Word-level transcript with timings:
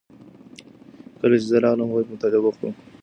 کله 1.19 1.35
چې 1.41 1.47
زه 1.51 1.57
راغلم 1.65 1.87
هغوی 1.89 2.05
په 2.07 2.11
مطالعه 2.15 2.43
بوخت 2.43 2.59
وو. 2.61 2.69